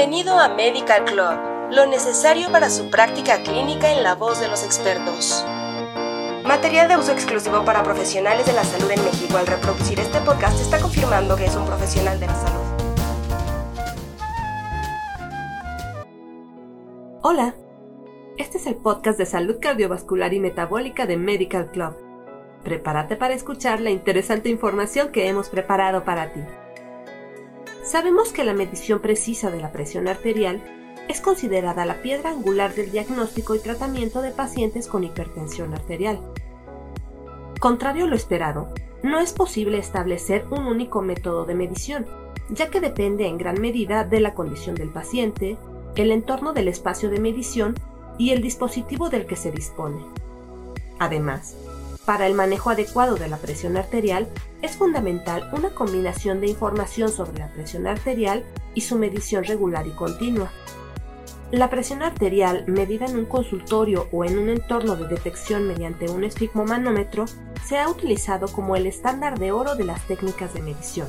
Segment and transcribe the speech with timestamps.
[0.00, 4.64] Bienvenido a Medical Club, lo necesario para su práctica clínica en la voz de los
[4.64, 5.44] expertos.
[6.42, 9.36] Material de uso exclusivo para profesionales de la salud en México.
[9.36, 12.64] Al reproducir este podcast está confirmando que es un profesional de la salud.
[17.20, 17.54] Hola,
[18.38, 21.94] este es el podcast de salud cardiovascular y metabólica de Medical Club.
[22.64, 26.40] Prepárate para escuchar la interesante información que hemos preparado para ti.
[27.82, 30.62] Sabemos que la medición precisa de la presión arterial
[31.08, 36.20] es considerada la piedra angular del diagnóstico y tratamiento de pacientes con hipertensión arterial.
[37.58, 42.06] Contrario a lo esperado, no es posible establecer un único método de medición,
[42.50, 45.56] ya que depende en gran medida de la condición del paciente,
[45.96, 47.74] el entorno del espacio de medición
[48.18, 50.04] y el dispositivo del que se dispone.
[50.98, 51.56] Además,
[52.10, 54.26] para el manejo adecuado de la presión arterial
[54.62, 58.44] es fundamental una combinación de información sobre la presión arterial
[58.74, 60.50] y su medición regular y continua.
[61.52, 66.24] La presión arterial medida en un consultorio o en un entorno de detección mediante un
[66.24, 67.26] esfigmomanómetro
[67.64, 71.06] se ha utilizado como el estándar de oro de las técnicas de medición.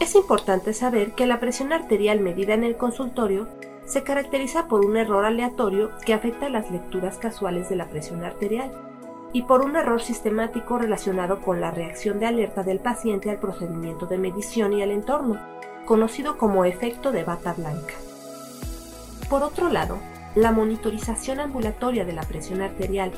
[0.00, 3.46] Es importante saber que la presión arterial medida en el consultorio
[3.84, 8.85] se caracteriza por un error aleatorio que afecta las lecturas casuales de la presión arterial
[9.36, 14.06] y por un error sistemático relacionado con la reacción de alerta del paciente al procedimiento
[14.06, 15.38] de medición y al entorno,
[15.84, 17.92] conocido como efecto de bata blanca.
[19.28, 19.98] Por otro lado,
[20.34, 23.12] la monitorización ambulatoria de la presión arterial,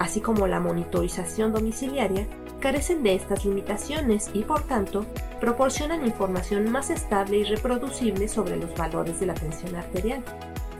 [0.00, 2.26] así como la monitorización domiciliaria,
[2.58, 5.06] carecen de estas limitaciones y por tanto
[5.40, 10.24] proporcionan información más estable y reproducible sobre los valores de la tensión arterial,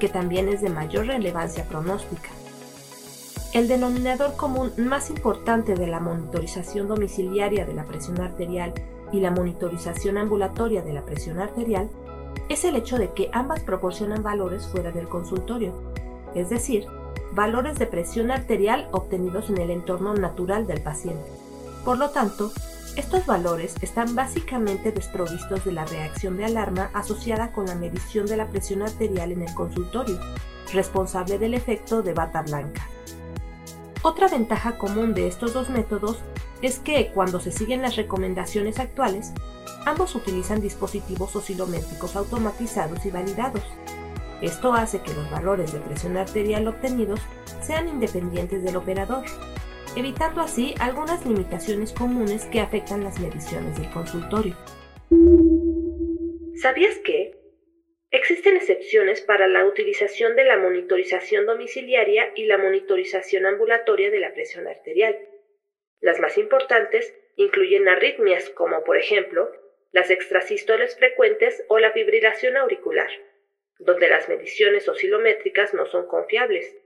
[0.01, 2.31] que también es de mayor relevancia pronóstica.
[3.53, 8.73] El denominador común más importante de la monitorización domiciliaria de la presión arterial
[9.11, 11.91] y la monitorización ambulatoria de la presión arterial
[12.49, 15.75] es el hecho de que ambas proporcionan valores fuera del consultorio,
[16.37, 16.87] es decir,
[17.33, 21.29] valores de presión arterial obtenidos en el entorno natural del paciente.
[21.85, 22.53] Por lo tanto,
[22.95, 28.37] estos valores están básicamente desprovistos de la reacción de alarma asociada con la medición de
[28.37, 30.21] la presión arterial en el consultorio,
[30.73, 32.87] responsable del efecto de bata blanca.
[34.03, 36.19] Otra ventaja común de estos dos métodos
[36.63, 39.33] es que cuando se siguen las recomendaciones actuales,
[39.85, 43.63] ambos utilizan dispositivos oscilométricos automatizados y validados.
[44.41, 47.21] Esto hace que los valores de presión arterial obtenidos
[47.61, 49.25] sean independientes del operador,
[49.97, 54.57] evitando así algunas limitaciones comunes que afectan las mediciones del consultorio.
[56.57, 57.40] ¿Sabías que?
[58.61, 64.69] Excepciones para la utilización de la monitorización domiciliaria y la monitorización ambulatoria de la presión
[64.69, 65.19] arterial.
[65.99, 69.51] Las más importantes incluyen arritmias como por ejemplo
[69.93, 73.09] las extrasístoles frecuentes o la fibrilación auricular,
[73.79, 76.77] donde las mediciones oscilométricas no son confiables,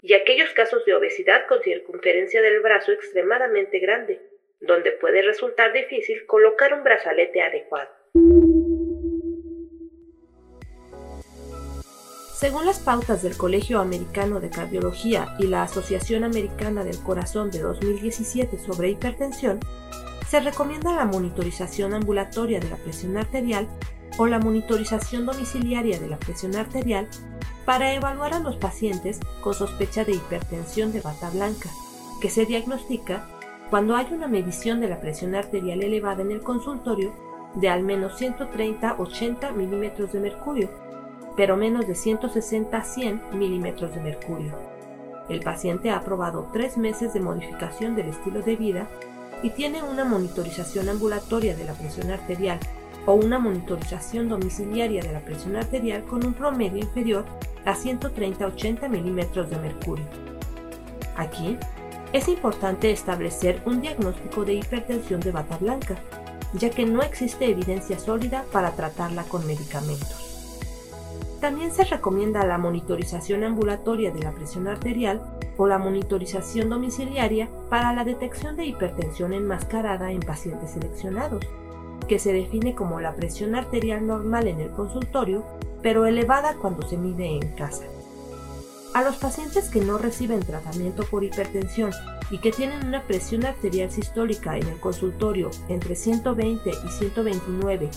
[0.00, 4.22] y aquellos casos de obesidad con circunferencia del brazo extremadamente grande,
[4.58, 7.90] donde puede resultar difícil colocar un brazalete adecuado.
[12.40, 17.58] Según las pautas del Colegio Americano de Cardiología y la Asociación Americana del Corazón de
[17.58, 19.60] 2017 sobre hipertensión,
[20.26, 23.68] se recomienda la monitorización ambulatoria de la presión arterial
[24.16, 27.08] o la monitorización domiciliaria de la presión arterial
[27.66, 31.68] para evaluar a los pacientes con sospecha de hipertensión de bata blanca,
[32.22, 33.28] que se diagnostica
[33.68, 37.12] cuando hay una medición de la presión arterial elevada en el consultorio
[37.56, 40.89] de al menos 130-80 milímetros de mercurio
[41.36, 44.52] pero menos de 160 a 100 milímetros de mercurio.
[45.28, 48.88] El paciente ha aprobado tres meses de modificación del estilo de vida
[49.42, 52.58] y tiene una monitorización ambulatoria de la presión arterial
[53.06, 57.24] o una monitorización domiciliaria de la presión arterial con un promedio inferior
[57.64, 60.04] a 130-80 milímetros de mercurio.
[61.16, 61.56] Aquí
[62.12, 65.96] es importante establecer un diagnóstico de hipertensión de bata blanca,
[66.54, 70.29] ya que no existe evidencia sólida para tratarla con medicamentos.
[71.40, 75.22] También se recomienda la monitorización ambulatoria de la presión arterial
[75.56, 81.42] o la monitorización domiciliaria para la detección de hipertensión enmascarada en pacientes seleccionados,
[82.06, 85.46] que se define como la presión arterial normal en el consultorio,
[85.82, 87.84] pero elevada cuando se mide en casa.
[88.92, 91.92] A los pacientes que no reciben tratamiento por hipertensión
[92.30, 97.88] y que tienen una presión arterial sistólica en el consultorio entre 120 y 129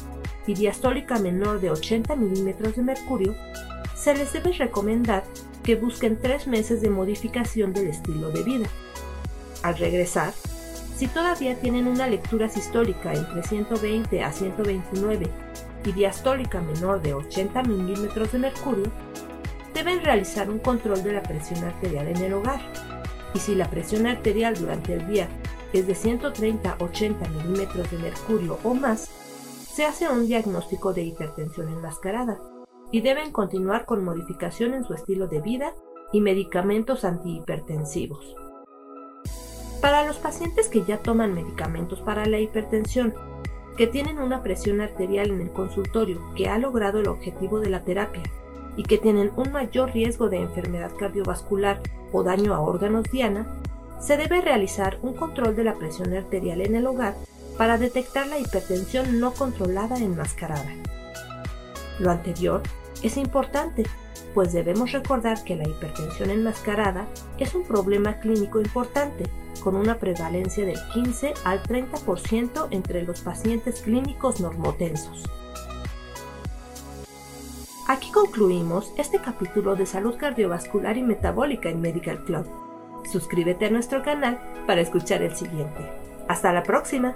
[0.47, 3.35] y diastólica menor de 80 milímetros de mercurio,
[3.95, 5.23] se les debe recomendar
[5.63, 8.67] que busquen tres meses de modificación del estilo de vida.
[9.63, 10.33] Al regresar,
[10.95, 15.27] Si todavía tienen una lectura sistólica entre 120 a 129
[15.85, 18.91] y diastólica menor de 80 milímetros de mercurio,
[19.73, 22.61] deben realizar un control de la presión arterial en el hogar.
[23.33, 25.27] Y si la presión arterial durante el día
[25.73, 29.09] es de 130-80 milímetros de mercurio o más,
[29.73, 32.39] se hace un diagnóstico de hipertensión enmascarada
[32.91, 35.73] y deben continuar con modificación en su estilo de vida
[36.11, 38.35] y medicamentos antihipertensivos.
[39.81, 43.15] Para los pacientes que ya toman medicamentos para la hipertensión,
[43.75, 47.83] que tienen una presión arterial en el consultorio que ha logrado el objetivo de la
[47.83, 48.21] terapia
[48.77, 51.81] y que tienen un mayor riesgo de enfermedad cardiovascular
[52.11, 53.59] o daño a órganos diana,
[53.99, 57.15] se debe realizar un control de la presión arterial en el hogar
[57.57, 60.73] para detectar la hipertensión no controlada enmascarada.
[61.99, 62.61] Lo anterior
[63.01, 63.83] es importante,
[64.33, 67.05] pues debemos recordar que la hipertensión enmascarada
[67.37, 69.25] es un problema clínico importante,
[69.63, 75.23] con una prevalencia del 15 al 30% entre los pacientes clínicos normotensos.
[77.87, 82.47] Aquí concluimos este capítulo de salud cardiovascular y metabólica en Medical Club.
[83.11, 85.91] Suscríbete a nuestro canal para escuchar el siguiente.
[86.27, 87.15] Hasta la próxima.